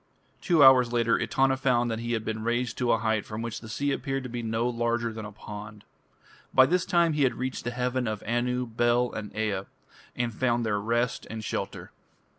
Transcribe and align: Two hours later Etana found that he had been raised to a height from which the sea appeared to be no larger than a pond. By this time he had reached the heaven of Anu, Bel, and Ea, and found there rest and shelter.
Two 0.41 0.63
hours 0.63 0.91
later 0.91 1.19
Etana 1.21 1.55
found 1.55 1.91
that 1.91 1.99
he 1.99 2.13
had 2.13 2.25
been 2.25 2.43
raised 2.43 2.75
to 2.79 2.91
a 2.91 2.97
height 2.97 3.23
from 3.23 3.43
which 3.43 3.61
the 3.61 3.69
sea 3.69 3.91
appeared 3.91 4.23
to 4.23 4.29
be 4.29 4.41
no 4.41 4.67
larger 4.67 5.13
than 5.13 5.25
a 5.25 5.31
pond. 5.31 5.83
By 6.55 6.65
this 6.65 6.85
time 6.87 7.13
he 7.13 7.21
had 7.21 7.35
reached 7.35 7.65
the 7.65 7.69
heaven 7.69 8.07
of 8.07 8.23
Anu, 8.25 8.65
Bel, 8.65 9.11
and 9.13 9.31
Ea, 9.37 9.65
and 10.15 10.33
found 10.33 10.65
there 10.65 10.79
rest 10.79 11.27
and 11.29 11.43
shelter. 11.43 11.91